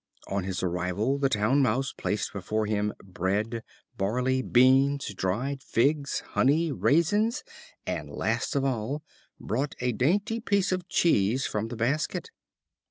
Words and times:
On 0.27 0.43
his 0.45 0.63
arrival, 0.63 1.19
the 1.19 1.29
Town 1.29 1.61
Mouse 1.61 1.93
placed 1.95 2.33
before 2.33 2.65
him 2.65 2.91
bread, 3.03 3.61
barley, 3.97 4.41
beans, 4.41 5.13
dried 5.13 5.61
figs, 5.61 6.21
honey, 6.29 6.71
raisins, 6.71 7.43
and, 7.85 8.09
last 8.09 8.55
of 8.55 8.65
all, 8.65 9.03
brought 9.39 9.75
a 9.79 9.91
dainty 9.91 10.39
piece 10.39 10.71
of 10.71 10.89
cheese 10.89 11.45
from 11.45 11.69
a 11.69 11.75
basket. 11.75 12.31